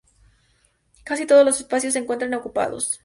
Casi 1.03 1.27
todos 1.27 1.45
los 1.45 1.59
espacios 1.59 1.93
se 1.93 1.99
encuentran 1.99 2.33
ocupados. 2.33 2.99